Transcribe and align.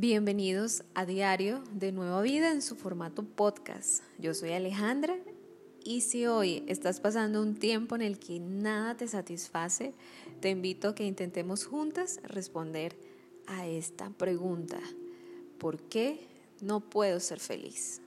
Bienvenidos 0.00 0.82
a 0.94 1.04
Diario 1.04 1.62
de 1.74 1.92
Nueva 1.92 2.22
Vida 2.22 2.52
en 2.52 2.62
su 2.62 2.74
formato 2.74 3.22
podcast. 3.22 4.02
Yo 4.18 4.32
soy 4.32 4.52
Alejandra 4.52 5.18
y 5.84 6.00
si 6.00 6.24
hoy 6.24 6.64
estás 6.68 7.00
pasando 7.00 7.42
un 7.42 7.54
tiempo 7.54 7.96
en 7.96 8.00
el 8.00 8.18
que 8.18 8.40
nada 8.40 8.96
te 8.96 9.06
satisface, 9.06 9.92
te 10.40 10.48
invito 10.48 10.88
a 10.88 10.94
que 10.94 11.04
intentemos 11.04 11.66
juntas 11.66 12.18
responder 12.24 12.96
a 13.46 13.66
esta 13.66 14.08
pregunta. 14.08 14.80
¿Por 15.58 15.82
qué 15.82 16.18
no 16.62 16.80
puedo 16.80 17.20
ser 17.20 17.38
feliz? 17.38 18.00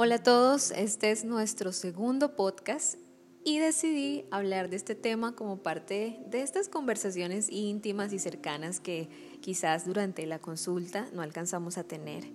Hola 0.00 0.14
a 0.14 0.22
todos, 0.22 0.70
este 0.70 1.10
es 1.10 1.24
nuestro 1.24 1.72
segundo 1.72 2.36
podcast 2.36 3.00
y 3.44 3.58
decidí 3.58 4.26
hablar 4.30 4.70
de 4.70 4.76
este 4.76 4.94
tema 4.94 5.34
como 5.34 5.60
parte 5.60 6.20
de 6.30 6.42
estas 6.42 6.68
conversaciones 6.68 7.50
íntimas 7.50 8.12
y 8.12 8.20
cercanas 8.20 8.78
que 8.78 9.08
quizás 9.40 9.86
durante 9.86 10.24
la 10.26 10.38
consulta 10.38 11.08
no 11.12 11.20
alcanzamos 11.20 11.78
a 11.78 11.82
tener. 11.82 12.30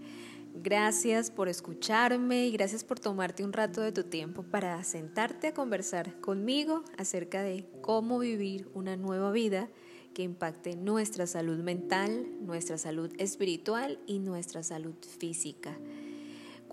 Gracias 0.55 1.31
por 1.31 1.47
escucharme 1.47 2.47
y 2.47 2.51
gracias 2.51 2.83
por 2.83 2.99
tomarte 2.99 3.45
un 3.45 3.53
rato 3.53 3.79
de 3.79 3.93
tu 3.93 4.03
tiempo 4.03 4.43
para 4.43 4.83
sentarte 4.83 5.47
a 5.47 5.53
conversar 5.53 6.19
conmigo 6.19 6.83
acerca 6.97 7.43
de 7.43 7.65
cómo 7.79 8.19
vivir 8.19 8.69
una 8.73 8.97
nueva 8.97 9.31
vida 9.31 9.69
que 10.13 10.23
impacte 10.23 10.75
nuestra 10.75 11.27
salud 11.27 11.59
mental, 11.59 12.27
nuestra 12.41 12.77
salud 12.77 13.13
espiritual 13.19 13.99
y 14.05 14.19
nuestra 14.19 14.63
salud 14.63 14.95
física. 15.17 15.77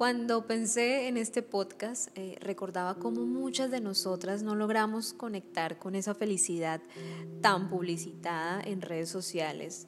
Cuando 0.00 0.46
pensé 0.46 1.08
en 1.08 1.18
este 1.18 1.42
podcast, 1.42 2.08
eh, 2.14 2.38
recordaba 2.40 2.94
cómo 2.94 3.26
muchas 3.26 3.70
de 3.70 3.82
nosotras 3.82 4.42
no 4.42 4.54
logramos 4.54 5.12
conectar 5.12 5.78
con 5.78 5.94
esa 5.94 6.14
felicidad 6.14 6.80
tan 7.42 7.68
publicitada 7.68 8.62
en 8.62 8.80
redes 8.80 9.10
sociales. 9.10 9.86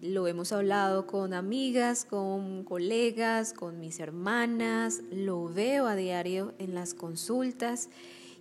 Lo 0.00 0.26
hemos 0.26 0.50
hablado 0.50 1.06
con 1.06 1.32
amigas, 1.32 2.04
con 2.04 2.64
colegas, 2.64 3.52
con 3.52 3.78
mis 3.78 4.00
hermanas, 4.00 5.00
lo 5.12 5.44
veo 5.44 5.86
a 5.86 5.94
diario 5.94 6.54
en 6.58 6.74
las 6.74 6.92
consultas 6.92 7.88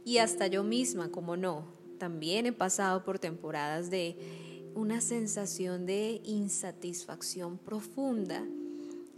y 0.03 0.17
hasta 0.17 0.47
yo 0.47 0.63
misma, 0.63 1.11
como 1.11 1.37
no, 1.37 1.67
también 1.99 2.47
he 2.47 2.51
pasado 2.51 3.03
por 3.03 3.19
temporadas 3.19 3.91
de 3.91 4.17
una 4.73 5.01
sensación 5.01 5.85
de 5.85 6.19
insatisfacción 6.23 7.59
profunda 7.59 8.43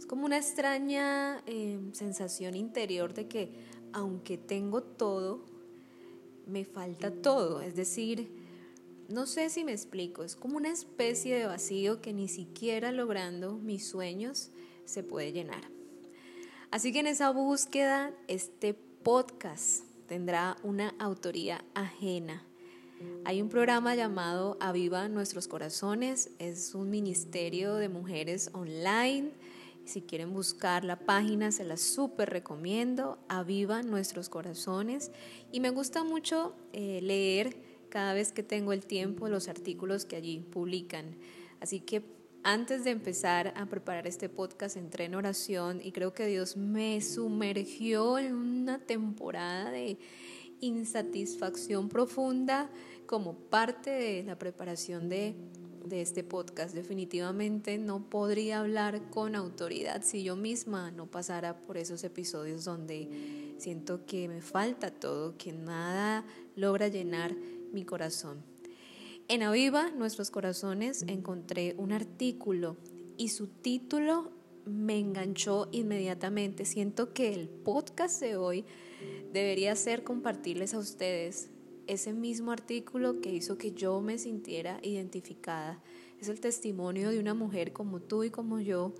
es 0.04 0.08
como 0.08 0.26
una 0.26 0.36
extraña 0.36 1.42
eh, 1.46 1.80
sensación 1.92 2.56
interior 2.56 3.14
de 3.14 3.26
que 3.26 3.54
aunque 3.94 4.36
tengo 4.36 4.82
todo, 4.82 5.46
me 6.46 6.66
falta 6.66 7.10
todo. 7.10 7.62
Es 7.62 7.74
decir, 7.74 8.28
no 9.08 9.24
sé 9.24 9.48
si 9.48 9.64
me 9.64 9.72
explico, 9.72 10.22
es 10.22 10.36
como 10.36 10.58
una 10.58 10.70
especie 10.70 11.34
de 11.38 11.46
vacío 11.46 12.02
que 12.02 12.12
ni 12.12 12.28
siquiera 12.28 12.92
logrando 12.92 13.54
mis 13.54 13.88
sueños 13.88 14.50
se 14.84 15.02
puede 15.02 15.32
llenar. 15.32 15.70
Así 16.70 16.92
que 16.92 17.00
en 17.00 17.06
esa 17.06 17.30
búsqueda, 17.30 18.12
este 18.28 18.74
podcast 18.74 19.84
tendrá 20.06 20.58
una 20.62 20.94
autoría 20.98 21.64
ajena. 21.72 22.44
Hay 23.24 23.40
un 23.40 23.48
programa 23.48 23.94
llamado 23.94 24.58
Aviva 24.60 25.08
Nuestros 25.08 25.48
Corazones, 25.48 26.30
es 26.38 26.74
un 26.74 26.90
ministerio 26.90 27.76
de 27.76 27.88
mujeres 27.88 28.50
online 28.52 29.32
si 29.84 30.02
quieren 30.02 30.32
buscar 30.32 30.84
la 30.84 30.98
página, 30.98 31.52
se 31.52 31.64
la 31.64 31.76
súper 31.76 32.30
recomiendo. 32.30 33.18
Aviva 33.28 33.82
nuestros 33.82 34.28
corazones. 34.28 35.10
Y 35.52 35.60
me 35.60 35.70
gusta 35.70 36.04
mucho 36.04 36.56
eh, 36.72 37.00
leer 37.02 37.56
cada 37.90 38.14
vez 38.14 38.32
que 38.32 38.42
tengo 38.42 38.72
el 38.72 38.86
tiempo 38.86 39.28
los 39.28 39.48
artículos 39.48 40.04
que 40.04 40.16
allí 40.16 40.40
publican. 40.40 41.16
Así 41.60 41.80
que 41.80 42.02
antes 42.42 42.84
de 42.84 42.90
empezar 42.90 43.54
a 43.56 43.66
preparar 43.66 44.06
este 44.06 44.28
podcast 44.28 44.76
entré 44.76 45.04
en 45.04 45.14
oración 45.14 45.80
y 45.82 45.92
creo 45.92 46.12
que 46.12 46.26
Dios 46.26 46.56
me 46.56 47.00
sumergió 47.00 48.18
en 48.18 48.34
una 48.34 48.78
temporada 48.80 49.70
de 49.70 49.98
insatisfacción 50.60 51.88
profunda 51.88 52.70
como 53.06 53.34
parte 53.34 53.90
de 53.90 54.22
la 54.24 54.38
preparación 54.38 55.08
de 55.08 55.36
de 55.86 56.00
este 56.00 56.24
podcast. 56.24 56.74
Definitivamente 56.74 57.78
no 57.78 58.08
podría 58.08 58.60
hablar 58.60 59.10
con 59.10 59.34
autoridad 59.34 60.02
si 60.02 60.22
yo 60.22 60.36
misma 60.36 60.90
no 60.90 61.06
pasara 61.06 61.58
por 61.58 61.76
esos 61.76 62.04
episodios 62.04 62.64
donde 62.64 63.54
siento 63.58 64.04
que 64.06 64.28
me 64.28 64.40
falta 64.40 64.90
todo, 64.90 65.36
que 65.36 65.52
nada 65.52 66.24
logra 66.56 66.88
llenar 66.88 67.34
mi 67.72 67.84
corazón. 67.84 68.42
En 69.28 69.42
Aviva, 69.42 69.90
Nuestros 69.90 70.30
Corazones, 70.30 71.04
encontré 71.08 71.74
un 71.78 71.92
artículo 71.92 72.76
y 73.16 73.28
su 73.28 73.46
título 73.46 74.30
me 74.66 74.98
enganchó 74.98 75.68
inmediatamente. 75.72 76.64
Siento 76.64 77.12
que 77.12 77.32
el 77.32 77.48
podcast 77.48 78.20
de 78.20 78.36
hoy 78.36 78.64
debería 79.32 79.76
ser 79.76 80.04
compartirles 80.04 80.74
a 80.74 80.78
ustedes 80.78 81.50
ese 81.86 82.12
mismo 82.12 82.52
artículo 82.52 83.20
que 83.20 83.32
hizo 83.32 83.58
que 83.58 83.72
yo 83.72 84.00
me 84.00 84.18
sintiera 84.18 84.78
identificada. 84.82 85.82
Es 86.20 86.28
el 86.28 86.40
testimonio 86.40 87.10
de 87.10 87.18
una 87.18 87.34
mujer 87.34 87.72
como 87.72 88.00
tú 88.00 88.24
y 88.24 88.30
como 88.30 88.60
yo, 88.60 88.94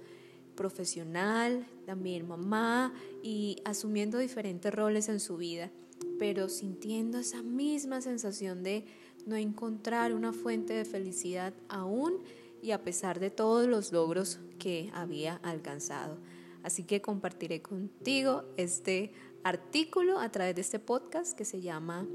profesional, 0.55 1.67
también 1.87 2.29
mamá 2.29 2.95
y 3.23 3.57
asumiendo 3.65 4.19
diferentes 4.19 4.73
roles 4.73 5.09
en 5.09 5.21
su 5.21 5.37
vida, 5.37 5.71
pero 6.19 6.49
sintiendo 6.49 7.19
esa 7.19 7.43
misma 7.43 8.01
sensación 8.01 8.63
de 8.63 8.85
no 9.27 9.37
encontrar 9.37 10.15
una 10.15 10.33
fuente 10.33 10.75
de 10.75 10.85
felicidad 10.85 11.55
aún 11.69 12.19
y 12.63 12.71
a 12.71 12.83
pesar 12.83 13.21
de 13.21 13.31
todos 13.31 13.67
los 13.67 13.93
logros 13.93 14.39
que 14.59 14.91
había 14.95 15.37
alcanzado. 15.43 16.19
Así 16.63 16.85
que 16.85 17.03
compartiré 17.03 17.61
contigo 17.61 18.45
este 18.57 19.13
artículo 19.43 20.19
a 20.19 20.31
través 20.31 20.55
de 20.55 20.63
este 20.63 20.79
podcast 20.79 21.37
que 21.37 21.45
se 21.45 21.61
llama 21.61 22.07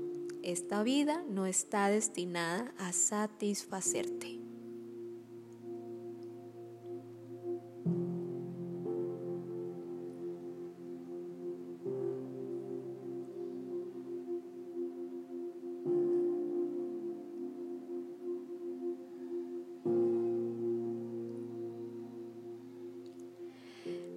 esta 0.43 0.83
vida 0.83 1.23
no 1.27 1.45
está 1.45 1.89
destinada 1.89 2.73
a 2.77 2.91
satisfacerte. 2.93 4.39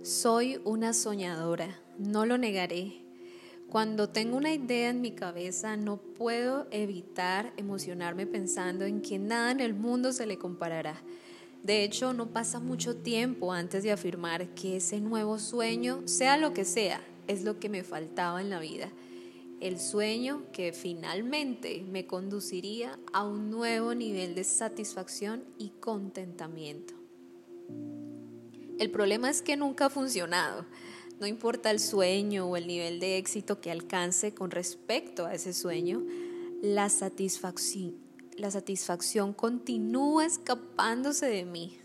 Soy 0.02 0.60
una 0.64 0.92
soñadora, 0.92 1.78
no 1.98 2.26
lo 2.26 2.36
negaré. 2.36 3.01
Cuando 3.72 4.10
tengo 4.10 4.36
una 4.36 4.52
idea 4.52 4.90
en 4.90 5.00
mi 5.00 5.12
cabeza, 5.12 5.78
no 5.78 5.96
puedo 5.96 6.66
evitar 6.70 7.54
emocionarme 7.56 8.26
pensando 8.26 8.84
en 8.84 9.00
que 9.00 9.18
nada 9.18 9.50
en 9.50 9.60
el 9.60 9.72
mundo 9.72 10.12
se 10.12 10.26
le 10.26 10.36
comparará. 10.36 11.02
De 11.62 11.82
hecho, 11.82 12.12
no 12.12 12.26
pasa 12.26 12.60
mucho 12.60 12.96
tiempo 12.96 13.50
antes 13.50 13.82
de 13.82 13.90
afirmar 13.90 14.48
que 14.48 14.76
ese 14.76 15.00
nuevo 15.00 15.38
sueño, 15.38 16.02
sea 16.04 16.36
lo 16.36 16.52
que 16.52 16.66
sea, 16.66 17.00
es 17.28 17.44
lo 17.44 17.58
que 17.58 17.70
me 17.70 17.82
faltaba 17.82 18.42
en 18.42 18.50
la 18.50 18.60
vida. 18.60 18.90
El 19.62 19.80
sueño 19.80 20.42
que 20.52 20.74
finalmente 20.74 21.82
me 21.90 22.06
conduciría 22.06 22.98
a 23.14 23.26
un 23.26 23.50
nuevo 23.50 23.94
nivel 23.94 24.34
de 24.34 24.44
satisfacción 24.44 25.44
y 25.56 25.70
contentamiento. 25.80 26.92
El 28.78 28.90
problema 28.90 29.30
es 29.30 29.40
que 29.40 29.56
nunca 29.56 29.86
ha 29.86 29.90
funcionado. 29.90 30.66
No 31.22 31.28
importa 31.28 31.70
el 31.70 31.78
sueño 31.78 32.48
o 32.48 32.56
el 32.56 32.66
nivel 32.66 32.98
de 32.98 33.16
éxito 33.16 33.60
que 33.60 33.70
alcance 33.70 34.34
con 34.34 34.50
respecto 34.50 35.24
a 35.24 35.34
ese 35.34 35.52
sueño, 35.52 36.02
la 36.62 36.90
satisfacción, 36.90 37.94
continúa 39.32 40.26
escapándose 40.26 41.26
de 41.26 41.44
mí. 41.44 41.78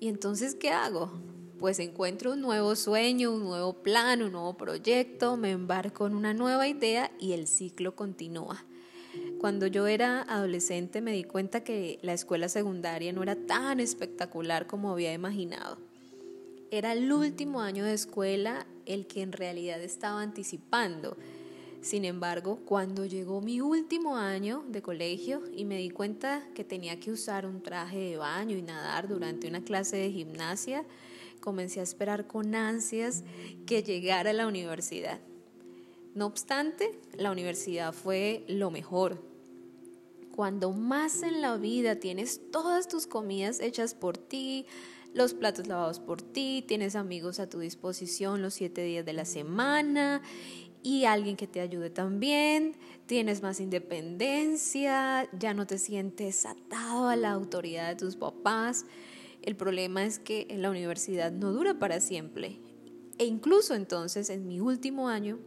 ¿Y 0.00 0.08
entonces 0.08 0.56
qué 0.56 0.70
hago? 0.70 1.12
Pues 1.60 1.78
encuentro 1.78 2.32
un 2.32 2.40
nuevo 2.40 2.74
sueño, 2.74 3.30
un 3.30 3.44
nuevo 3.44 3.72
plan, 3.84 4.20
un 4.20 4.32
nuevo 4.32 4.56
proyecto, 4.56 5.36
me 5.36 5.52
embarco 5.52 6.08
en 6.08 6.16
una 6.16 6.34
nueva 6.34 6.66
idea 6.66 7.12
y 7.20 7.34
el 7.34 7.46
ciclo 7.46 7.94
continúa. 7.94 8.64
Cuando 9.38 9.68
yo 9.68 9.86
era 9.86 10.22
adolescente 10.22 11.00
me 11.00 11.12
di 11.12 11.22
cuenta 11.22 11.62
que 11.62 12.00
la 12.02 12.14
escuela 12.14 12.48
secundaria 12.48 13.12
no 13.12 13.22
era 13.22 13.36
tan 13.36 13.78
espectacular 13.78 14.66
como 14.66 14.90
había 14.90 15.12
imaginado. 15.12 15.78
Era 16.70 16.92
el 16.92 17.12
último 17.12 17.60
año 17.60 17.84
de 17.84 17.94
escuela 17.94 18.66
el 18.86 19.06
que 19.06 19.22
en 19.22 19.32
realidad 19.32 19.80
estaba 19.82 20.20
anticipando. 20.20 21.16
Sin 21.80 22.04
embargo, 22.04 22.58
cuando 22.64 23.06
llegó 23.06 23.40
mi 23.40 23.60
último 23.60 24.16
año 24.16 24.64
de 24.68 24.82
colegio 24.82 25.42
y 25.54 25.64
me 25.64 25.78
di 25.78 25.90
cuenta 25.90 26.48
que 26.54 26.64
tenía 26.64 26.98
que 26.98 27.12
usar 27.12 27.46
un 27.46 27.62
traje 27.62 27.98
de 27.98 28.16
baño 28.16 28.56
y 28.56 28.62
nadar 28.62 29.06
durante 29.06 29.46
una 29.46 29.62
clase 29.62 29.96
de 29.96 30.10
gimnasia, 30.10 30.84
comencé 31.40 31.78
a 31.78 31.84
esperar 31.84 32.26
con 32.26 32.56
ansias 32.56 33.22
que 33.66 33.84
llegara 33.84 34.30
a 34.30 34.32
la 34.32 34.48
universidad. 34.48 35.20
No 36.16 36.26
obstante, 36.26 36.98
la 37.16 37.30
universidad 37.30 37.92
fue 37.92 38.44
lo 38.48 38.72
mejor. 38.72 39.22
Cuando 40.34 40.72
más 40.72 41.22
en 41.22 41.40
la 41.40 41.56
vida 41.56 41.96
tienes 41.96 42.40
todas 42.50 42.88
tus 42.88 43.06
comidas 43.06 43.60
hechas 43.60 43.94
por 43.94 44.18
ti, 44.18 44.66
los 45.16 45.32
platos 45.32 45.66
lavados 45.66 45.98
por 45.98 46.20
ti, 46.20 46.62
tienes 46.68 46.94
amigos 46.94 47.40
a 47.40 47.48
tu 47.48 47.58
disposición 47.58 48.42
los 48.42 48.52
siete 48.52 48.82
días 48.82 49.04
de 49.06 49.14
la 49.14 49.24
semana 49.24 50.20
y 50.82 51.06
alguien 51.06 51.36
que 51.36 51.46
te 51.46 51.60
ayude 51.60 51.88
también, 51.88 52.76
tienes 53.06 53.42
más 53.42 53.58
independencia, 53.58 55.26
ya 55.32 55.54
no 55.54 55.66
te 55.66 55.78
sientes 55.78 56.44
atado 56.44 57.08
a 57.08 57.16
la 57.16 57.30
autoridad 57.30 57.88
de 57.88 57.96
tus 57.96 58.14
papás. 58.14 58.84
El 59.40 59.56
problema 59.56 60.04
es 60.04 60.18
que 60.18 60.46
en 60.50 60.60
la 60.60 60.70
universidad 60.70 61.32
no 61.32 61.50
dura 61.50 61.78
para 61.78 62.00
siempre. 62.00 62.60
E 63.16 63.24
incluso 63.24 63.74
entonces, 63.74 64.28
en 64.28 64.46
mi 64.46 64.60
último 64.60 65.08
año, 65.08 65.38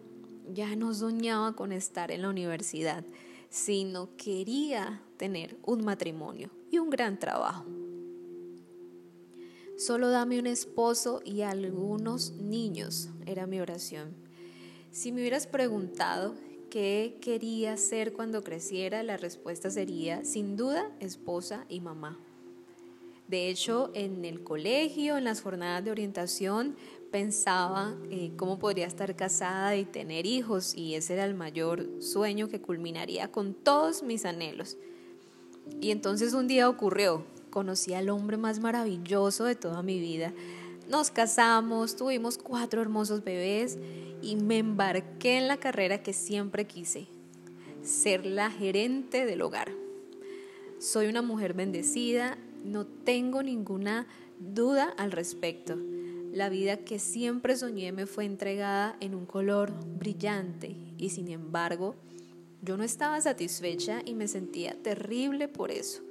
ya 0.52 0.76
no 0.76 0.96
soñaba 0.96 1.56
con 1.56 1.72
estar 1.72 2.10
en 2.12 2.24
la 2.24 2.30
universidad, 2.30 3.06
sino 3.50 4.10
quería 4.18 5.04
tener 5.18 5.58
un 5.64 5.86
matrimonio 5.86 6.50
y 6.72 6.80
un 6.80 6.90
gran 6.90 7.20
trabajo. 7.20 7.66
Solo 9.80 10.10
dame 10.10 10.38
un 10.40 10.46
esposo 10.46 11.22
y 11.24 11.44
algunos 11.44 12.34
niños, 12.34 13.08
era 13.26 13.48
mi 13.48 13.62
oración. 13.62 14.14
Si 14.92 15.14
me 15.14 15.22
hubieras 15.22 15.48
preguntado 15.48 16.36
qué 16.70 17.18
quería 17.22 17.78
ser 17.78 18.12
cuando 18.12 18.44
creciera, 18.44 19.04
la 19.04 19.16
respuesta 19.16 19.70
sería, 19.70 20.26
sin 20.26 20.58
duda, 20.58 20.92
esposa 21.00 21.64
y 21.70 21.80
mamá. 21.80 22.20
De 23.30 23.48
hecho, 23.48 23.90
en 23.94 24.26
el 24.26 24.44
colegio, 24.44 25.16
en 25.16 25.24
las 25.24 25.42
jornadas 25.42 25.86
de 25.86 25.92
orientación, 25.92 26.76
pensaba 27.10 27.96
eh, 28.10 28.34
cómo 28.36 28.60
podría 28.60 28.86
estar 28.86 29.16
casada 29.16 29.78
y 29.78 29.86
tener 29.86 30.26
hijos 30.26 30.76
y 30.76 30.96
ese 30.96 31.14
era 31.14 31.24
el 31.24 31.36
mayor 31.36 31.88
sueño 32.02 32.50
que 32.50 32.60
culminaría 32.60 33.32
con 33.32 33.54
todos 33.54 34.04
mis 34.04 34.26
anhelos. 34.26 34.76
Y 35.80 35.92
entonces 35.92 36.34
un 36.34 36.50
día 36.50 36.68
ocurrió, 36.68 37.24
conocí 37.50 37.94
al 37.94 38.10
hombre 38.10 38.38
más 38.38 38.60
maravilloso 38.60 39.46
de 39.46 39.56
toda 39.56 39.84
mi 39.84 40.00
vida. 40.00 40.34
Nos 40.90 41.12
casamos, 41.12 41.96
tuvimos 41.96 42.38
cuatro 42.38 42.82
hermosos 42.82 43.24
bebés 43.24 43.78
y 44.22 44.36
me 44.36 44.58
embarqué 44.58 45.38
en 45.38 45.48
la 45.48 45.58
carrera 45.58 46.02
que 46.02 46.14
siempre 46.14 46.66
quise, 46.66 47.08
ser 47.84 48.26
la 48.26 48.50
gerente 48.50 49.26
del 49.26 49.42
hogar. 49.42 49.72
Soy 50.80 51.08
una 51.08 51.22
mujer 51.22 51.54
bendecida, 51.54 52.38
no 52.64 52.86
tengo 52.86 53.44
ninguna 53.44 54.08
duda 54.40 54.94
al 54.98 55.12
respecto. 55.12 55.78
La 56.32 56.50
vida 56.50 56.78
que 56.78 57.00
siempre 57.00 57.56
soñé 57.56 57.92
me 57.92 58.06
fue 58.06 58.26
entregada 58.26 58.96
en 59.00 59.16
un 59.16 59.26
color 59.26 59.74
brillante 59.98 60.76
y 60.98 61.10
sin 61.10 61.28
embargo 61.30 61.96
yo 62.62 62.78
no 62.78 62.84
estaba 62.84 63.20
satisfecha 63.22 64.02
y 64.06 64.16
me 64.16 64.28
sentía 64.28 64.76
terrible 64.82 65.48
por 65.48 65.72
eso. 65.72 66.09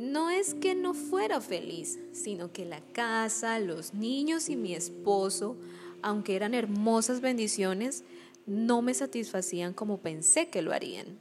No 0.00 0.30
es 0.30 0.54
que 0.54 0.74
no 0.74 0.94
fuera 0.94 1.40
feliz, 1.40 1.98
sino 2.12 2.52
que 2.52 2.64
la 2.64 2.80
casa, 2.80 3.60
los 3.60 3.94
niños 3.94 4.48
y 4.48 4.56
mi 4.56 4.74
esposo 4.74 5.56
aunque 6.02 6.36
eran 6.36 6.54
hermosas 6.54 7.20
bendiciones, 7.20 8.04
no 8.46 8.82
me 8.82 8.94
satisfacían 8.94 9.74
como 9.74 9.98
pensé 9.98 10.48
que 10.48 10.62
lo 10.62 10.72
harían. 10.72 11.18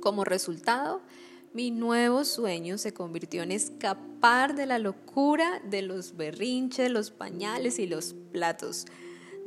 Como 0.00 0.24
resultado, 0.24 1.00
mi 1.52 1.70
nuevo 1.70 2.24
sueño 2.24 2.78
se 2.78 2.92
convirtió 2.92 3.42
en 3.42 3.52
escapar 3.52 4.54
de 4.54 4.66
la 4.66 4.78
locura 4.78 5.62
de 5.64 5.82
los 5.82 6.16
berrinches, 6.16 6.90
los 6.90 7.10
pañales 7.10 7.78
y 7.78 7.86
los 7.86 8.14
platos. 8.32 8.86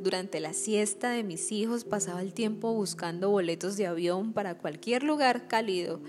Durante 0.00 0.40
la 0.40 0.52
siesta 0.52 1.10
de 1.10 1.22
mis 1.22 1.52
hijos 1.52 1.84
pasaba 1.84 2.22
el 2.22 2.32
tiempo 2.32 2.72
buscando 2.72 3.30
boletos 3.30 3.76
de 3.76 3.86
avión 3.86 4.32
para 4.32 4.58
cualquier 4.58 5.02
lugar 5.02 5.48
cálido, 5.48 6.00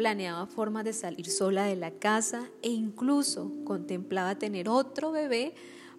planeaba 0.00 0.46
formas 0.46 0.84
de 0.84 0.94
salir 0.94 1.28
sola 1.28 1.64
de 1.64 1.76
la 1.76 1.90
casa 1.90 2.48
e 2.62 2.70
incluso 2.70 3.52
contemplaba 3.66 4.38
tener 4.38 4.66
otro 4.66 5.12
bebé 5.12 5.52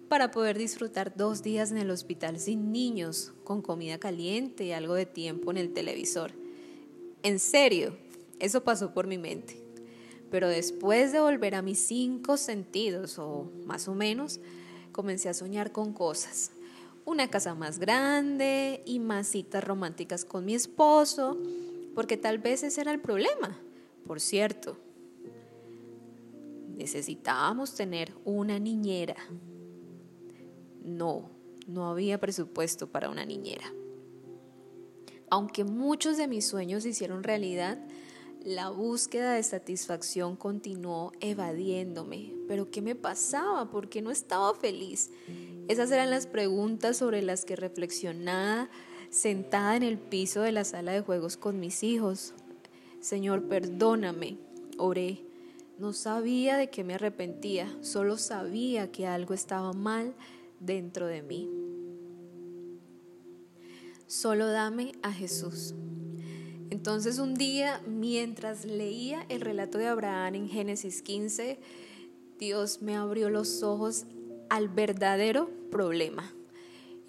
para 0.08 0.32
poder 0.32 0.58
disfrutar 0.58 1.16
dos 1.16 1.44
días 1.44 1.70
en 1.70 1.78
el 1.78 1.88
hospital 1.88 2.40
sin 2.40 2.72
niños, 2.72 3.32
con 3.44 3.62
comida 3.62 3.98
caliente 3.98 4.64
y 4.64 4.72
algo 4.72 4.94
de 4.94 5.06
tiempo 5.06 5.52
en 5.52 5.56
el 5.56 5.72
televisor. 5.72 6.32
En 7.22 7.38
serio, 7.38 7.96
eso 8.40 8.64
pasó 8.64 8.92
por 8.92 9.06
mi 9.06 9.18
mente. 9.18 9.62
Pero 10.32 10.48
después 10.48 11.12
de 11.12 11.20
volver 11.20 11.54
a 11.54 11.62
mis 11.62 11.78
cinco 11.78 12.36
sentidos, 12.36 13.20
o 13.20 13.52
más 13.66 13.86
o 13.86 13.94
menos, 13.94 14.40
comencé 14.90 15.28
a 15.28 15.34
soñar 15.34 15.70
con 15.70 15.92
cosas. 15.92 16.50
Una 17.04 17.30
casa 17.30 17.54
más 17.54 17.78
grande 17.78 18.82
y 18.84 18.98
más 18.98 19.28
citas 19.28 19.62
románticas 19.62 20.24
con 20.24 20.44
mi 20.44 20.56
esposo, 20.56 21.38
porque 21.94 22.16
tal 22.16 22.38
vez 22.38 22.64
ese 22.64 22.80
era 22.80 22.90
el 22.90 22.98
problema. 22.98 23.60
Por 24.12 24.20
cierto, 24.20 24.76
necesitábamos 26.76 27.74
tener 27.74 28.12
una 28.26 28.58
niñera 28.58 29.16
no, 30.84 31.30
no 31.66 31.88
había 31.88 32.20
presupuesto 32.20 32.92
para 32.92 33.08
una 33.08 33.24
niñera. 33.24 33.72
Aunque 35.30 35.64
muchos 35.64 36.18
de 36.18 36.28
mis 36.28 36.46
sueños 36.46 36.82
se 36.82 36.90
hicieron 36.90 37.22
realidad, 37.22 37.78
la 38.44 38.68
búsqueda 38.68 39.32
de 39.32 39.42
satisfacción 39.42 40.36
continuó 40.36 41.12
evadiéndome. 41.20 42.34
¿Pero 42.48 42.70
qué 42.70 42.82
me 42.82 42.94
pasaba? 42.94 43.70
¿Por 43.70 43.88
qué 43.88 44.02
no 44.02 44.10
estaba 44.10 44.54
feliz? 44.54 45.10
Esas 45.68 45.90
eran 45.90 46.10
las 46.10 46.26
preguntas 46.26 46.98
sobre 46.98 47.22
las 47.22 47.46
que 47.46 47.56
reflexionaba 47.56 48.68
sentada 49.08 49.74
en 49.76 49.82
el 49.82 49.98
piso 49.98 50.42
de 50.42 50.52
la 50.52 50.64
sala 50.64 50.92
de 50.92 51.00
juegos 51.00 51.38
con 51.38 51.60
mis 51.60 51.82
hijos. 51.82 52.34
Señor, 53.02 53.48
perdóname, 53.48 54.38
oré. 54.78 55.24
No 55.76 55.92
sabía 55.92 56.56
de 56.56 56.70
qué 56.70 56.84
me 56.84 56.94
arrepentía, 56.94 57.76
solo 57.80 58.16
sabía 58.16 58.92
que 58.92 59.08
algo 59.08 59.34
estaba 59.34 59.72
mal 59.72 60.14
dentro 60.60 61.08
de 61.08 61.20
mí. 61.20 61.50
Solo 64.06 64.46
dame 64.46 64.92
a 65.02 65.12
Jesús. 65.12 65.74
Entonces 66.70 67.18
un 67.18 67.34
día, 67.34 67.82
mientras 67.88 68.64
leía 68.64 69.26
el 69.28 69.40
relato 69.40 69.78
de 69.78 69.88
Abraham 69.88 70.36
en 70.36 70.48
Génesis 70.48 71.02
15, 71.02 71.58
Dios 72.38 72.82
me 72.82 72.94
abrió 72.94 73.30
los 73.30 73.64
ojos 73.64 74.06
al 74.48 74.68
verdadero 74.68 75.50
problema. 75.72 76.32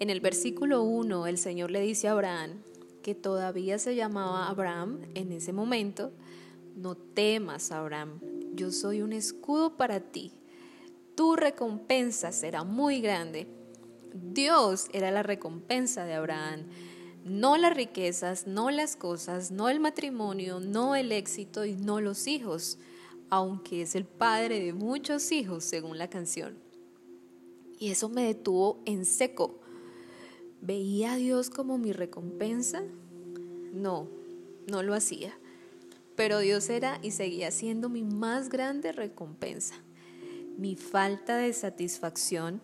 En 0.00 0.10
el 0.10 0.20
versículo 0.20 0.82
1, 0.82 1.28
el 1.28 1.38
Señor 1.38 1.70
le 1.70 1.80
dice 1.80 2.08
a 2.08 2.12
Abraham, 2.12 2.62
que 3.04 3.14
todavía 3.14 3.78
se 3.78 3.94
llamaba 3.94 4.48
Abraham 4.48 5.02
en 5.14 5.30
ese 5.30 5.52
momento, 5.52 6.10
no 6.74 6.96
temas, 6.96 7.70
Abraham, 7.70 8.18
yo 8.56 8.72
soy 8.72 9.00
un 9.00 9.12
escudo 9.12 9.76
para 9.76 10.00
ti 10.00 10.32
tu 11.14 11.36
recompensa 11.36 12.32
será 12.32 12.64
muy 12.64 13.00
grande. 13.00 13.46
Dios 14.12 14.86
era 14.92 15.10
la 15.10 15.22
recompensa 15.22 16.04
de 16.04 16.14
Abraham, 16.14 16.66
no 17.24 17.56
las 17.56 17.74
riquezas, 17.74 18.46
no 18.46 18.70
las 18.70 18.96
cosas, 18.96 19.50
no 19.50 19.68
el 19.68 19.80
matrimonio, 19.80 20.60
no 20.60 20.94
el 20.94 21.12
éxito 21.12 21.64
y 21.64 21.74
no 21.74 22.00
los 22.00 22.26
hijos, 22.26 22.78
aunque 23.30 23.82
es 23.82 23.94
el 23.94 24.04
padre 24.04 24.60
de 24.60 24.72
muchos 24.72 25.32
hijos, 25.32 25.64
según 25.64 25.98
la 25.98 26.10
canción. 26.10 26.58
Y 27.78 27.90
eso 27.90 28.08
me 28.08 28.24
detuvo 28.24 28.82
en 28.84 29.04
seco. 29.04 29.60
¿Veía 30.66 31.12
a 31.12 31.16
Dios 31.16 31.50
como 31.50 31.76
mi 31.76 31.92
recompensa? 31.92 32.82
No, 33.74 34.08
no 34.66 34.82
lo 34.82 34.94
hacía. 34.94 35.36
Pero 36.16 36.38
Dios 36.38 36.70
era 36.70 36.98
y 37.02 37.10
seguía 37.10 37.50
siendo 37.50 37.90
mi 37.90 38.02
más 38.02 38.48
grande 38.48 38.92
recompensa. 38.92 39.74
Mi 40.56 40.74
falta 40.74 41.36
de 41.36 41.52
satisfacción 41.52 42.62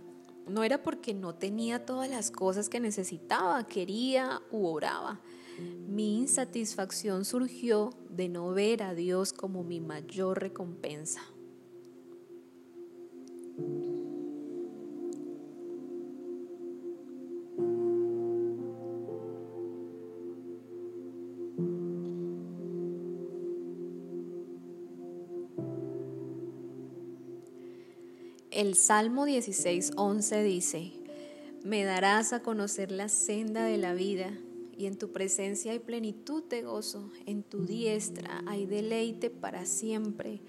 no 0.48 0.64
era 0.64 0.82
porque 0.82 1.12
no 1.12 1.34
tenía 1.34 1.84
todas 1.84 2.08
las 2.08 2.30
cosas 2.30 2.70
que 2.70 2.80
necesitaba, 2.80 3.66
quería 3.66 4.40
u 4.50 4.66
oraba. 4.66 5.20
Mi 5.86 6.20
insatisfacción 6.20 7.26
surgió 7.26 7.90
de 8.08 8.30
no 8.30 8.50
ver 8.52 8.82
a 8.82 8.94
Dios 8.94 9.34
como 9.34 9.62
mi 9.62 9.78
mayor 9.78 10.40
recompensa. 10.40 11.20
El 28.50 28.74
Salmo 28.74 29.26
16:11 29.26 30.42
dice, 30.42 30.92
Me 31.62 31.84
darás 31.84 32.32
a 32.32 32.42
conocer 32.42 32.90
la 32.90 33.08
senda 33.08 33.64
de 33.64 33.76
la 33.78 33.94
vida 33.94 34.36
y 34.76 34.86
en 34.86 34.98
tu 34.98 35.12
presencia 35.12 35.70
hay 35.70 35.78
plenitud 35.78 36.42
de 36.42 36.62
gozo, 36.62 37.12
en 37.26 37.44
tu 37.44 37.64
diestra 37.64 38.42
hay 38.46 38.66
deleite 38.66 39.30
para 39.30 39.66
siempre. 39.66 40.40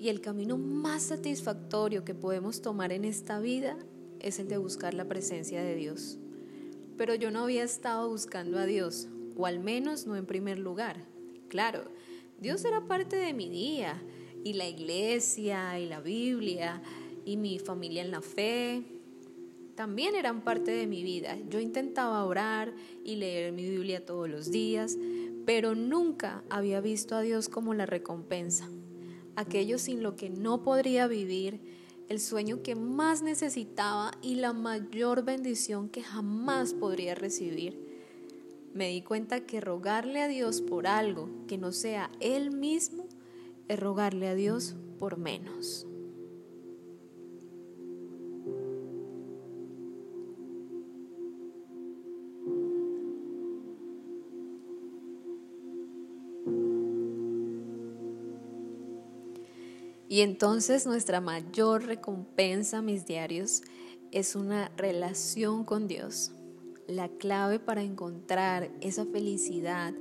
Y 0.00 0.08
el 0.08 0.20
camino 0.20 0.58
más 0.58 1.04
satisfactorio 1.04 2.04
que 2.04 2.12
podemos 2.12 2.60
tomar 2.60 2.90
en 2.90 3.04
esta 3.04 3.38
vida 3.38 3.76
es 4.18 4.40
el 4.40 4.48
de 4.48 4.58
buscar 4.58 4.94
la 4.94 5.04
presencia 5.04 5.62
de 5.62 5.76
Dios. 5.76 6.18
Pero 6.96 7.14
yo 7.14 7.30
no 7.30 7.44
había 7.44 7.62
estado 7.62 8.08
buscando 8.08 8.58
a 8.58 8.66
Dios, 8.66 9.06
o 9.36 9.46
al 9.46 9.60
menos 9.60 10.08
no 10.08 10.16
en 10.16 10.26
primer 10.26 10.58
lugar. 10.58 11.04
Claro, 11.46 11.84
Dios 12.40 12.64
era 12.64 12.86
parte 12.88 13.14
de 13.14 13.32
mi 13.32 13.48
día, 13.48 14.02
y 14.44 14.54
la 14.54 14.68
iglesia, 14.68 15.78
y 15.78 15.86
la 15.86 16.00
Biblia, 16.00 16.82
y 17.28 17.36
mi 17.36 17.58
familia 17.58 18.00
en 18.00 18.10
la 18.10 18.22
fe, 18.22 18.82
también 19.74 20.14
eran 20.14 20.40
parte 20.44 20.70
de 20.70 20.86
mi 20.86 21.02
vida. 21.02 21.36
Yo 21.50 21.60
intentaba 21.60 22.24
orar 22.24 22.72
y 23.04 23.16
leer 23.16 23.52
mi 23.52 23.68
Biblia 23.68 24.06
todos 24.06 24.30
los 24.30 24.50
días, 24.50 24.96
pero 25.44 25.74
nunca 25.74 26.42
había 26.48 26.80
visto 26.80 27.14
a 27.14 27.20
Dios 27.20 27.50
como 27.50 27.74
la 27.74 27.84
recompensa, 27.84 28.70
aquello 29.36 29.78
sin 29.78 30.02
lo 30.02 30.16
que 30.16 30.30
no 30.30 30.62
podría 30.62 31.06
vivir, 31.06 31.60
el 32.08 32.18
sueño 32.18 32.62
que 32.62 32.74
más 32.74 33.20
necesitaba 33.20 34.12
y 34.22 34.36
la 34.36 34.54
mayor 34.54 35.22
bendición 35.22 35.90
que 35.90 36.02
jamás 36.02 36.72
podría 36.72 37.14
recibir. 37.14 37.78
Me 38.72 38.88
di 38.88 39.02
cuenta 39.02 39.40
que 39.40 39.60
rogarle 39.60 40.22
a 40.22 40.28
Dios 40.28 40.62
por 40.62 40.86
algo 40.86 41.28
que 41.46 41.58
no 41.58 41.72
sea 41.72 42.10
Él 42.20 42.52
mismo 42.52 43.06
es 43.68 43.78
rogarle 43.78 44.28
a 44.28 44.34
Dios 44.34 44.76
por 44.98 45.18
menos. 45.18 45.87
Y 60.08 60.22
entonces 60.22 60.86
nuestra 60.86 61.20
mayor 61.20 61.84
recompensa, 61.84 62.80
mis 62.80 63.04
diarios, 63.04 63.62
es 64.10 64.34
una 64.34 64.70
relación 64.76 65.64
con 65.64 65.86
Dios. 65.86 66.32
La 66.86 67.08
clave 67.08 67.58
para 67.58 67.82
encontrar 67.82 68.70
esa 68.80 69.04
felicidad 69.04 69.92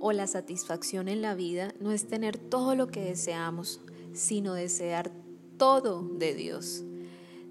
o 0.00 0.10
la 0.10 0.26
satisfacción 0.26 1.06
en 1.06 1.22
la 1.22 1.36
vida 1.36 1.72
no 1.78 1.92
es 1.92 2.08
tener 2.08 2.36
todo 2.36 2.74
lo 2.74 2.88
que 2.88 3.02
deseamos, 3.02 3.80
sino 4.12 4.54
desear 4.54 5.12
todo 5.58 6.02
de 6.02 6.34
Dios. 6.34 6.82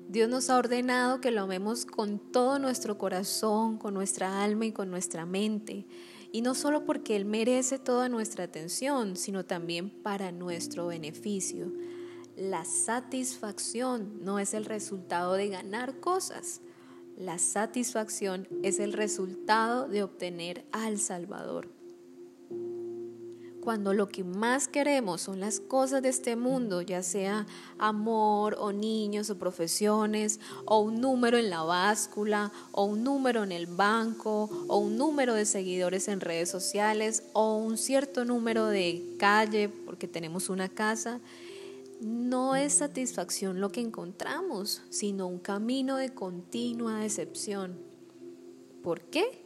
Dios 0.10 0.30
nos 0.30 0.50
ha 0.50 0.58
ordenado 0.58 1.22
que 1.22 1.32
lo 1.32 1.44
amemos 1.44 1.86
con 1.86 2.20
todo 2.20 2.60
nuestro 2.60 2.98
corazón, 2.98 3.78
con 3.78 3.94
nuestra 3.94 4.44
alma 4.44 4.66
y 4.66 4.74
con 4.74 4.92
nuestra 4.92 5.26
mente. 5.26 5.86
Y 6.34 6.42
no 6.42 6.54
solo 6.54 6.84
porque 6.84 7.16
Él 7.16 7.24
merece 7.24 7.80
toda 7.80 8.10
nuestra 8.10 8.44
atención, 8.44 9.16
sino 9.16 9.46
también 9.46 9.90
para 9.90 10.34
nuestro 10.34 10.88
beneficio. 10.88 11.72
La 12.42 12.66
satisfacción 12.66 14.26
no 14.26 14.40
es 14.40 14.56
el 14.56 14.66
resultado 14.66 15.34
de 15.34 15.50
ganar 15.50 16.00
cosas. 16.00 16.62
La 17.16 17.38
satisfacción 17.38 18.48
es 18.64 18.80
el 18.80 18.94
resultado 18.94 19.88
de 19.88 20.02
obtener 20.02 20.66
al 20.72 20.98
Salvador. 20.98 21.70
Cuando 23.62 23.94
lo 23.94 24.08
que 24.08 24.24
más 24.24 24.68
queremos 24.68 25.22
son 25.22 25.40
las 25.40 25.60
cosas 25.60 26.02
de 26.02 26.10
este 26.10 26.36
mundo, 26.36 26.82
ya 26.82 27.04
sea 27.04 27.46
amor 27.78 28.56
o 28.58 28.72
niños 28.72 29.30
o 29.30 29.38
profesiones, 29.38 30.40
o 30.66 30.80
un 30.80 31.00
número 31.00 31.38
en 31.38 31.52
la 31.52 31.62
báscula, 31.62 32.52
o 32.72 32.86
un 32.86 33.04
número 33.04 33.44
en 33.44 33.52
el 33.52 33.68
banco, 33.68 34.50
o 34.68 34.80
un 34.80 34.98
número 34.98 35.36
de 35.36 35.46
seguidores 35.46 36.08
en 36.08 36.20
redes 36.20 36.50
sociales, 36.50 37.22
o 37.34 37.58
un 37.58 37.78
cierto 37.78 38.26
número 38.26 38.66
de 38.66 39.16
calle 39.20 39.70
porque 39.70 40.08
tenemos 40.08 40.50
una 40.50 40.70
casa, 40.70 41.20
no 42.02 42.56
es 42.56 42.74
satisfacción 42.74 43.62
lo 43.62 43.72
que 43.72 43.80
encontramos, 43.80 44.82
sino 44.90 45.28
un 45.28 45.38
camino 45.38 45.98
de 45.98 46.10
continua 46.10 47.00
decepción. 47.00 47.80
¿Por 48.82 49.02
qué? 49.02 49.46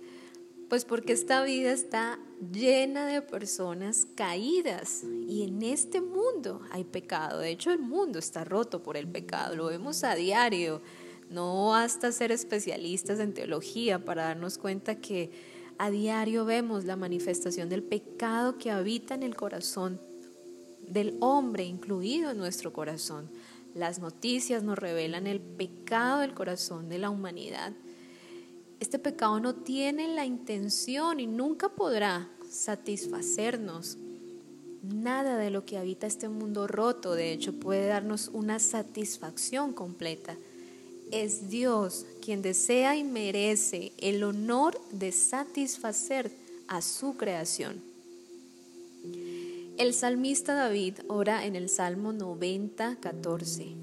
Pues 0.70 0.86
porque 0.86 1.14
esta 1.14 1.44
vida 1.44 1.74
está 1.74 2.18
llena 2.52 3.08
de 3.08 3.22
personas 3.22 4.08
caídas 4.16 5.04
y 5.28 5.44
en 5.44 5.62
este 5.64 6.00
mundo 6.00 6.62
hay 6.72 6.86
pecado. 6.86 7.40
De 7.40 7.50
hecho, 7.50 7.72
el 7.72 7.80
mundo 7.80 8.20
está 8.20 8.46
roto 8.46 8.82
por 8.82 8.96
el 8.96 9.08
pecado, 9.08 9.56
lo 9.56 9.66
vemos 9.66 10.04
a 10.06 10.16
diario. 10.16 10.82
No 11.30 11.70
basta 11.70 12.12
ser 12.12 12.32
especialistas 12.32 13.20
en 13.20 13.34
teología 13.34 14.06
para 14.06 14.26
darnos 14.26 14.58
cuenta 14.58 14.96
que 14.96 15.32
a 15.78 15.90
diario 15.90 16.46
vemos 16.46 16.86
la 16.86 16.96
manifestación 16.96 17.68
del 17.68 17.84
pecado 17.84 18.58
que 18.58 18.72
habita 18.72 19.14
en 19.14 19.24
el 19.24 19.36
corazón 19.36 20.00
del 20.90 21.18
hombre 21.20 21.66
incluido 21.66 22.32
en 22.32 22.38
nuestro 22.38 22.74
corazón. 22.74 23.30
Las 23.74 24.00
noticias 24.00 24.64
nos 24.64 24.78
revelan 24.78 25.28
el 25.28 25.42
pecado 25.42 26.22
del 26.22 26.34
corazón 26.34 26.88
de 26.90 26.98
la 26.98 27.10
humanidad. 27.10 27.74
Este 28.80 29.00
pecado 29.00 29.40
no 29.40 29.56
tiene 29.56 30.08
la 30.08 30.26
intención 30.26 31.20
y 31.20 31.28
nunca 31.28 31.70
podrá 31.70 32.30
satisfacernos. 32.50 33.98
Nada 34.82 35.38
de 35.38 35.50
lo 35.50 35.66
que 35.66 35.78
habita 35.78 36.08
este 36.08 36.30
mundo 36.30 36.68
roto, 36.68 37.16
de 37.16 37.34
hecho, 37.34 37.54
puede 37.54 37.88
darnos 37.88 38.30
una 38.34 38.60
satisfacción 38.60 39.74
completa. 39.74 40.38
Es 41.12 41.50
Dios 41.50 42.06
quien 42.22 42.42
desea 42.42 42.96
y 42.96 43.04
merece 43.04 43.92
el 43.98 44.24
honor 44.24 44.80
de 44.92 45.12
satisfacer 45.12 46.32
a 46.68 46.82
su 46.82 47.18
creación. 47.18 47.95
El 49.78 49.94
salmista 49.94 50.54
David 50.54 51.00
ora 51.10 51.46
en 51.46 51.58
el 51.58 51.68
Salmo 51.68 52.14
90, 52.14 52.96
14. 53.02 53.76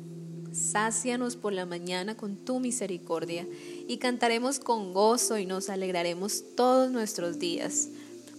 Sácianos 0.50 1.36
por 1.36 1.52
la 1.52 1.66
mañana 1.66 2.16
con 2.16 2.36
tu 2.36 2.60
misericordia 2.60 3.46
y 3.86 3.98
cantaremos 3.98 4.58
con 4.58 4.94
gozo 4.94 5.36
y 5.36 5.44
nos 5.44 5.68
alegraremos 5.68 6.44
todos 6.56 6.90
nuestros 6.90 7.38
días, 7.38 7.90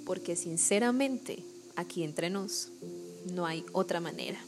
porque 0.04 0.36
sinceramente 0.36 1.44
aquí 1.76 2.04
entre 2.04 2.32
nos 2.32 2.70
no 3.36 3.46
hay 3.46 3.64
otra 3.72 4.00
manera. 4.00 4.40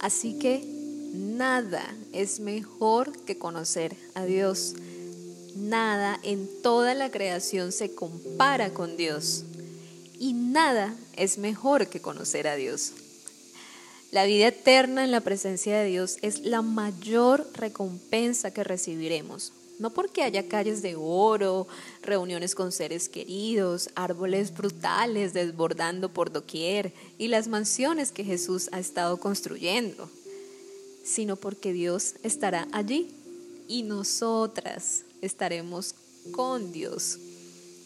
Así 0.00 0.38
que 0.38 0.75
Nada 1.16 1.82
es 2.12 2.40
mejor 2.40 3.10
que 3.24 3.38
conocer 3.38 3.96
a 4.14 4.26
Dios. 4.26 4.74
Nada 5.56 6.20
en 6.22 6.46
toda 6.62 6.94
la 6.94 7.10
creación 7.10 7.72
se 7.72 7.94
compara 7.94 8.74
con 8.74 8.98
Dios. 8.98 9.44
Y 10.18 10.34
nada 10.34 10.94
es 11.16 11.38
mejor 11.38 11.88
que 11.88 12.02
conocer 12.02 12.46
a 12.46 12.56
Dios. 12.56 12.92
La 14.12 14.26
vida 14.26 14.48
eterna 14.48 15.04
en 15.04 15.10
la 15.10 15.22
presencia 15.22 15.78
de 15.78 15.88
Dios 15.88 16.18
es 16.20 16.40
la 16.40 16.60
mayor 16.60 17.48
recompensa 17.54 18.50
que 18.50 18.62
recibiremos. 18.62 19.52
No 19.78 19.90
porque 19.90 20.22
haya 20.22 20.48
calles 20.48 20.82
de 20.82 20.96
oro, 20.96 21.66
reuniones 22.02 22.54
con 22.54 22.72
seres 22.72 23.08
queridos, 23.08 23.88
árboles 23.94 24.54
brutales 24.54 25.32
desbordando 25.32 26.10
por 26.10 26.30
doquier 26.30 26.92
y 27.16 27.28
las 27.28 27.48
mansiones 27.48 28.12
que 28.12 28.24
Jesús 28.24 28.68
ha 28.72 28.78
estado 28.78 29.16
construyendo 29.18 30.10
sino 31.06 31.36
porque 31.36 31.72
Dios 31.72 32.16
estará 32.24 32.66
allí 32.72 33.08
y 33.68 33.84
nosotras 33.84 35.04
estaremos 35.22 35.94
con 36.32 36.72
Dios. 36.72 37.18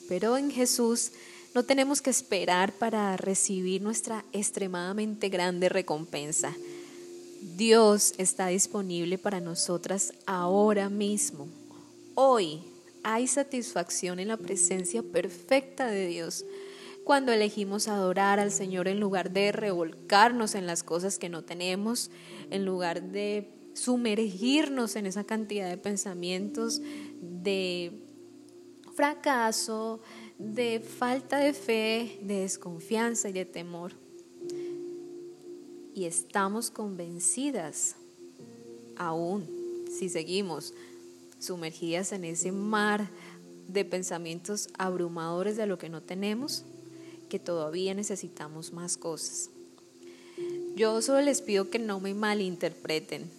Pero 0.09 0.37
en 0.39 0.51
Jesús 0.51 1.13
no 1.55 1.63
tenemos 1.65 2.01
que 2.01 2.11
esperar 2.11 2.73
para 2.73 3.17
recibir 3.17 3.83
nuestra 3.83 4.25
extremadamente 4.33 5.29
grande 5.29 5.69
recompensa. 5.69 6.57
Dios 7.57 8.15
está 8.17 8.49
disponible 8.49 9.19
para 9.19 9.41
nosotras 9.41 10.13
ahora 10.27 10.89
mismo. 10.89 11.47
Hoy 12.15 12.61
hay 13.03 13.27
satisfacción 13.27 14.19
en 14.19 14.29
la 14.29 14.37
presencia 14.37 15.03
perfecta 15.03 15.89
de 15.89 16.07
Dios 16.07 16.45
cuando 17.11 17.33
elegimos 17.33 17.89
adorar 17.89 18.39
al 18.39 18.53
Señor 18.53 18.87
en 18.87 19.01
lugar 19.01 19.33
de 19.33 19.51
revolcarnos 19.51 20.55
en 20.55 20.65
las 20.65 20.85
cosas 20.85 21.19
que 21.19 21.29
no 21.29 21.43
tenemos, 21.43 22.09
en 22.51 22.65
lugar 22.65 23.03
de 23.03 23.51
sumergirnos 23.75 24.95
en 24.95 25.07
esa 25.07 25.25
cantidad 25.25 25.69
de 25.69 25.77
pensamientos 25.77 26.81
de 27.21 27.99
fracaso, 28.95 30.01
de 30.39 30.79
falta 30.79 31.39
de 31.39 31.53
fe, 31.53 32.21
de 32.23 32.43
desconfianza 32.43 33.29
y 33.29 33.33
de 33.33 33.45
temor. 33.45 33.91
Y 35.93 36.05
estamos 36.05 36.71
convencidas, 36.71 37.97
aún 38.97 39.49
si 39.91 40.09
seguimos 40.09 40.75
sumergidas 41.41 42.13
en 42.13 42.23
ese 42.23 42.53
mar 42.53 43.11
de 43.67 43.85
pensamientos 43.85 44.69
abrumadores 44.79 45.57
de 45.57 45.67
lo 45.67 45.77
que 45.77 45.89
no 45.89 46.05
tenemos, 46.05 46.67
que 47.31 47.39
todavía 47.39 47.95
necesitamos 47.95 48.75
más 48.75 48.99
cosas. 48.99 49.49
Yo 50.77 51.01
solo 51.01 51.23
les 51.23 51.41
pido 51.41 51.71
que 51.71 51.79
no 51.79 52.01
me 52.01 52.13
malinterpreten. 52.13 53.31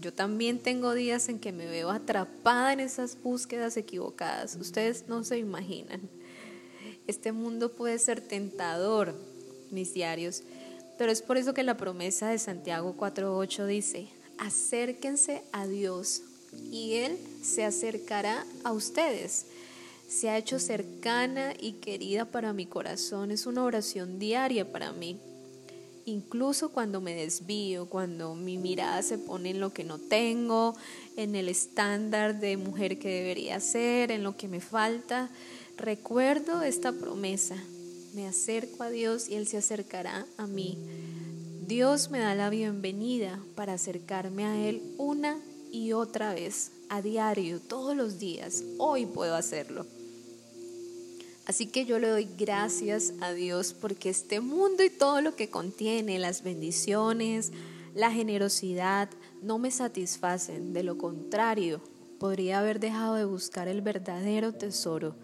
Yo 0.00 0.12
también 0.12 0.58
tengo 0.58 0.92
días 0.94 1.28
en 1.28 1.38
que 1.38 1.52
me 1.52 1.66
veo 1.66 1.90
atrapada 1.90 2.72
en 2.72 2.80
esas 2.80 3.16
búsquedas 3.22 3.76
equivocadas. 3.76 4.56
Ustedes 4.56 5.04
no 5.06 5.22
se 5.22 5.38
imaginan. 5.38 6.00
Este 7.06 7.30
mundo 7.30 7.70
puede 7.70 7.98
ser 7.98 8.20
tentador, 8.20 9.14
mis 9.70 9.94
diarios, 9.94 10.42
pero 10.98 11.12
es 11.12 11.22
por 11.22 11.36
eso 11.36 11.54
que 11.54 11.62
la 11.62 11.76
promesa 11.76 12.28
de 12.30 12.38
Santiago 12.38 12.94
4.8 12.96 13.66
dice, 13.66 14.08
acérquense 14.38 15.42
a 15.52 15.66
Dios 15.66 16.22
y 16.70 16.94
Él 16.94 17.18
se 17.42 17.64
acercará 17.64 18.44
a 18.62 18.72
ustedes. 18.72 19.46
Se 20.08 20.30
ha 20.30 20.38
hecho 20.38 20.58
cercana 20.58 21.54
y 21.58 21.72
querida 21.72 22.24
para 22.24 22.52
mi 22.52 22.66
corazón. 22.66 23.30
Es 23.30 23.46
una 23.46 23.64
oración 23.64 24.18
diaria 24.18 24.70
para 24.70 24.92
mí. 24.92 25.18
Incluso 26.06 26.70
cuando 26.70 27.00
me 27.00 27.14
desvío, 27.14 27.86
cuando 27.86 28.34
mi 28.34 28.58
mirada 28.58 29.02
se 29.02 29.16
pone 29.16 29.50
en 29.50 29.60
lo 29.60 29.72
que 29.72 29.84
no 29.84 29.98
tengo, 29.98 30.76
en 31.16 31.34
el 31.34 31.48
estándar 31.48 32.40
de 32.40 32.58
mujer 32.58 32.98
que 32.98 33.08
debería 33.08 33.58
ser, 33.60 34.10
en 34.10 34.22
lo 34.22 34.36
que 34.36 34.46
me 34.46 34.60
falta, 34.60 35.30
recuerdo 35.78 36.62
esta 36.62 36.92
promesa. 36.92 37.56
Me 38.12 38.28
acerco 38.28 38.82
a 38.82 38.90
Dios 38.90 39.28
y 39.30 39.36
Él 39.36 39.48
se 39.48 39.56
acercará 39.56 40.26
a 40.36 40.46
mí. 40.46 40.76
Dios 41.66 42.10
me 42.10 42.18
da 42.18 42.34
la 42.34 42.50
bienvenida 42.50 43.40
para 43.54 43.72
acercarme 43.72 44.44
a 44.44 44.68
Él 44.68 44.82
una 44.98 45.38
y 45.74 45.92
otra 45.92 46.34
vez, 46.34 46.70
a 46.88 47.02
diario, 47.02 47.58
todos 47.58 47.96
los 47.96 48.20
días. 48.20 48.62
Hoy 48.78 49.06
puedo 49.06 49.34
hacerlo. 49.34 49.84
Así 51.46 51.66
que 51.66 51.84
yo 51.84 51.98
le 51.98 52.08
doy 52.08 52.28
gracias 52.38 53.12
a 53.20 53.32
Dios 53.32 53.74
porque 53.74 54.08
este 54.08 54.38
mundo 54.38 54.84
y 54.84 54.88
todo 54.88 55.20
lo 55.20 55.34
que 55.34 55.50
contiene, 55.50 56.20
las 56.20 56.44
bendiciones, 56.44 57.50
la 57.92 58.12
generosidad, 58.12 59.10
no 59.42 59.58
me 59.58 59.72
satisfacen. 59.72 60.72
De 60.74 60.84
lo 60.84 60.96
contrario, 60.96 61.80
podría 62.20 62.60
haber 62.60 62.78
dejado 62.78 63.16
de 63.16 63.24
buscar 63.24 63.66
el 63.66 63.82
verdadero 63.82 64.52
tesoro, 64.52 65.16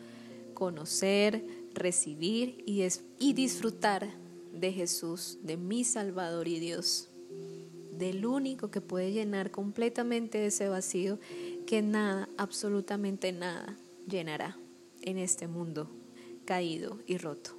conocer, 0.52 1.44
recibir 1.74 2.64
y, 2.66 2.84
y 3.20 3.34
disfrutar 3.34 4.12
de 4.52 4.72
Jesús, 4.72 5.38
de 5.42 5.56
mi 5.56 5.84
Salvador 5.84 6.48
y 6.48 6.58
Dios 6.58 7.09
del 8.00 8.26
único 8.26 8.70
que 8.70 8.80
puede 8.80 9.12
llenar 9.12 9.52
completamente 9.52 10.46
ese 10.46 10.68
vacío 10.68 11.20
que 11.66 11.82
nada, 11.82 12.28
absolutamente 12.36 13.30
nada, 13.30 13.76
llenará 14.08 14.56
en 15.02 15.18
este 15.18 15.46
mundo 15.46 15.88
caído 16.44 16.98
y 17.06 17.18
roto. 17.18 17.52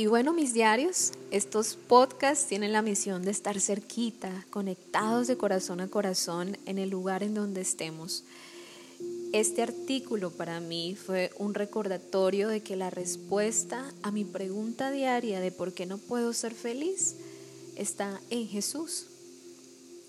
Y 0.00 0.06
bueno, 0.06 0.32
mis 0.32 0.54
diarios, 0.54 1.12
estos 1.30 1.76
podcasts 1.76 2.46
tienen 2.46 2.72
la 2.72 2.80
misión 2.80 3.22
de 3.22 3.32
estar 3.32 3.60
cerquita, 3.60 4.46
conectados 4.48 5.26
de 5.26 5.36
corazón 5.36 5.82
a 5.82 5.88
corazón 5.88 6.56
en 6.64 6.78
el 6.78 6.88
lugar 6.88 7.22
en 7.22 7.34
donde 7.34 7.60
estemos. 7.60 8.24
Este 9.34 9.60
artículo 9.60 10.30
para 10.30 10.58
mí 10.58 10.96
fue 10.96 11.32
un 11.36 11.52
recordatorio 11.52 12.48
de 12.48 12.62
que 12.62 12.76
la 12.76 12.88
respuesta 12.88 13.92
a 14.02 14.10
mi 14.10 14.24
pregunta 14.24 14.90
diaria 14.90 15.38
de 15.38 15.52
por 15.52 15.74
qué 15.74 15.84
no 15.84 15.98
puedo 15.98 16.32
ser 16.32 16.54
feliz 16.54 17.16
está 17.76 18.22
en 18.30 18.48
Jesús. 18.48 19.04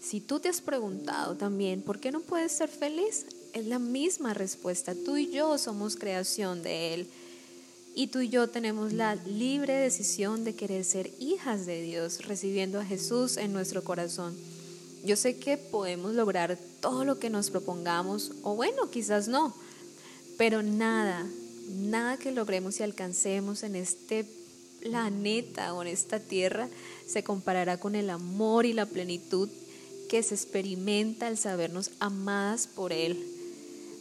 Si 0.02 0.22
tú 0.22 0.40
te 0.40 0.48
has 0.48 0.62
preguntado 0.62 1.36
también 1.36 1.82
por 1.82 2.00
qué 2.00 2.14
no 2.14 2.22
puedes 2.22 2.54
ser 2.54 2.70
feliz, 2.70 3.26
es 3.52 3.66
la 3.66 3.78
misma 3.78 4.34
respuesta. 4.34 4.96
Tú 4.96 5.18
y 5.18 5.30
yo 5.32 5.58
somos 5.58 5.98
creación 5.98 6.64
de 6.64 6.94
Él. 6.94 7.08
Y 7.94 8.08
tú 8.08 8.22
y 8.22 8.30
yo 8.30 8.48
tenemos 8.48 8.94
la 8.94 9.16
libre 9.16 9.74
decisión 9.74 10.44
de 10.44 10.56
querer 10.56 10.86
ser 10.86 11.12
hijas 11.20 11.66
de 11.66 11.82
Dios, 11.82 12.26
recibiendo 12.26 12.80
a 12.80 12.86
Jesús 12.86 13.36
en 13.38 13.52
nuestro 13.52 13.84
corazón. 13.84 14.36
Yo 15.04 15.16
sé 15.16 15.38
que 15.38 15.58
podemos 15.58 16.14
lograr 16.14 16.58
todo 16.80 17.04
lo 17.04 17.20
que 17.20 17.30
nos 17.30 17.50
propongamos, 17.50 18.32
o 18.44 18.56
bueno, 18.56 18.90
quizás 18.90 19.28
no, 19.28 19.54
pero 20.38 20.64
nada, 20.64 21.28
nada 21.70 22.18
que 22.18 22.32
logremos 22.32 22.80
y 22.80 22.84
alcancemos 22.84 23.64
en 23.64 23.76
este 23.76 24.26
planeta 24.82 25.74
o 25.74 25.82
en 25.82 25.90
esta 25.90 26.20
tierra 26.20 26.70
se 27.06 27.24
comparará 27.24 27.78
con 27.78 27.96
el 27.96 28.10
amor 28.10 28.66
y 28.66 28.74
la 28.74 28.86
plenitud 28.86 29.50
que 30.10 30.24
se 30.24 30.36
experimenta 30.36 31.28
al 31.28 31.38
sabernos 31.38 31.92
amadas 32.00 32.68
por 32.68 32.94
Él 32.94 33.41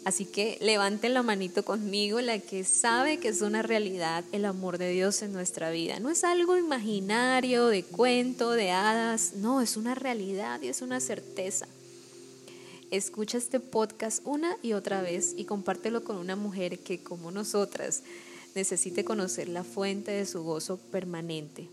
Así 0.04 0.24
que 0.24 0.56
levanten 0.62 1.12
la 1.12 1.22
manito 1.22 1.62
conmigo, 1.62 2.20
la 2.20 2.38
que 2.38 2.64
sabe 2.64 3.18
que 3.18 3.28
es 3.28 3.42
una 3.42 3.60
realidad 3.60 4.24
el 4.32 4.46
amor 4.46 4.78
de 4.78 4.90
Dios 4.90 5.20
en 5.20 5.32
nuestra 5.32 5.70
vida. 5.70 6.00
No 6.00 6.08
es 6.08 6.24
algo 6.24 6.56
imaginario, 6.56 7.66
de 7.66 7.82
cuento, 7.84 8.52
de 8.52 8.70
hadas, 8.70 9.34
no, 9.34 9.60
es 9.60 9.76
una 9.76 9.94
realidad 9.94 10.62
y 10.62 10.68
es 10.68 10.80
una 10.80 11.00
certeza. 11.00 11.68
Escucha 12.90 13.36
este 13.38 13.60
podcast 13.60 14.22
una 14.24 14.56
y 14.62 14.72
otra 14.72 15.02
vez 15.02 15.34
y 15.36 15.44
compártelo 15.44 16.02
con 16.02 16.16
una 16.16 16.34
mujer 16.34 16.78
que, 16.78 17.02
como 17.02 17.30
nosotras, 17.30 18.02
necesite 18.54 19.04
conocer 19.04 19.48
la 19.48 19.64
fuente 19.64 20.10
de 20.12 20.26
su 20.26 20.42
gozo 20.42 20.78
permanente. 20.78 21.68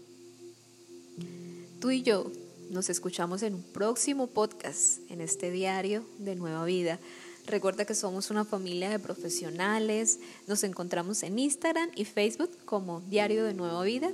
Tú 1.80 1.92
y 1.92 2.04
yo 2.04 2.30
nos 2.70 2.90
escuchamos 2.90 3.42
en 3.44 3.56
un 3.56 3.64
próximo 3.64 4.28
podcast, 4.28 5.00
en 5.10 5.22
este 5.22 5.50
diario 5.50 6.04
de 6.20 6.36
Nueva 6.36 6.66
Vida. 6.66 7.00
Recuerda 7.48 7.86
que 7.86 7.96
somos 7.96 8.30
una 8.30 8.44
familia 8.44 8.90
de 8.90 9.00
profesionales. 9.00 10.20
Nos 10.48 10.66
encontramos 10.66 11.24
en 11.24 11.40
Instagram 11.40 11.90
y 11.96 12.04
Facebook 12.04 12.52
como 12.66 13.00
Diario 13.00 13.46
de 13.46 13.54
Nueva 13.54 13.82
Vida 13.84 14.12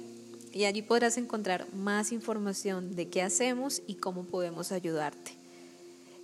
y 0.51 0.65
allí 0.65 0.83
podrás 0.83 1.17
encontrar 1.17 1.65
más 1.73 2.11
información 2.11 2.95
de 2.95 3.09
qué 3.09 3.23
hacemos 3.23 3.81
y 3.87 3.95
cómo 3.95 4.25
podemos 4.25 4.71
ayudarte. 4.71 5.31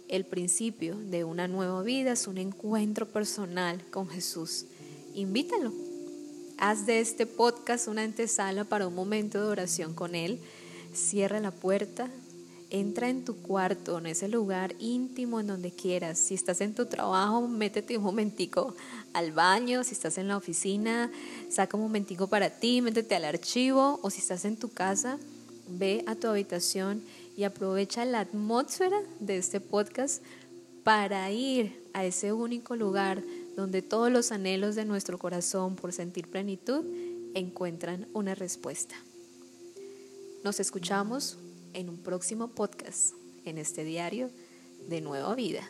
El 0.07 0.23
principio 0.23 0.97
de 0.97 1.23
una 1.23 1.47
nueva 1.47 1.81
vida 1.81 2.11
es 2.11 2.27
un 2.27 2.37
encuentro 2.37 3.07
personal 3.07 3.83
con 3.89 4.07
Jesús. 4.07 4.65
Invítalo. 5.15 5.73
Haz 6.59 6.85
de 6.85 6.99
este 6.99 7.25
podcast 7.25 7.87
una 7.87 8.03
antesala 8.03 8.65
para 8.65 8.87
un 8.87 8.93
momento 8.93 9.41
de 9.41 9.47
oración 9.47 9.95
con 9.95 10.13
Él. 10.13 10.39
Cierra 10.93 11.39
la 11.39 11.49
puerta, 11.49 12.11
entra 12.69 13.09
en 13.09 13.25
tu 13.25 13.35
cuarto, 13.41 13.97
en 13.97 14.05
ese 14.05 14.27
lugar 14.27 14.75
íntimo 14.79 15.39
en 15.39 15.47
donde 15.47 15.71
quieras. 15.71 16.19
Si 16.19 16.35
estás 16.35 16.61
en 16.61 16.73
tu 16.73 16.85
trabajo, 16.85 17.47
métete 17.47 17.97
un 17.97 18.03
momentico 18.03 18.75
al 19.13 19.31
baño. 19.31 19.83
Si 19.83 19.93
estás 19.93 20.17
en 20.17 20.27
la 20.27 20.37
oficina, 20.37 21.11
saca 21.49 21.77
un 21.77 21.83
momentico 21.83 22.27
para 22.27 22.49
ti, 22.49 22.81
métete 22.81 23.15
al 23.15 23.25
archivo. 23.25 23.99
O 24.03 24.09
si 24.09 24.19
estás 24.19 24.45
en 24.45 24.57
tu 24.57 24.69
casa, 24.69 25.17
ve 25.67 26.03
a 26.07 26.15
tu 26.15 26.27
habitación 26.27 27.01
y 27.35 27.43
aprovecha 27.43 28.05
la 28.05 28.19
atmósfera 28.21 28.99
de 29.19 29.37
este 29.37 29.59
podcast 29.59 30.21
para 30.83 31.31
ir 31.31 31.83
a 31.93 32.05
ese 32.05 32.33
único 32.33 32.75
lugar 32.75 33.23
donde 33.55 33.81
todos 33.81 34.11
los 34.11 34.31
anhelos 34.31 34.75
de 34.75 34.85
nuestro 34.85 35.17
corazón 35.17 35.75
por 35.75 35.91
sentir 35.91 36.29
plenitud 36.29 36.85
encuentran 37.33 38.07
una 38.13 38.35
respuesta. 38.35 38.95
Nos 40.43 40.59
escuchamos 40.59 41.37
en 41.73 41.89
un 41.89 41.97
próximo 41.97 42.49
podcast 42.49 43.13
en 43.45 43.57
este 43.57 43.83
diario 43.83 44.29
de 44.87 45.01
Nueva 45.01 45.35
Vida. 45.35 45.69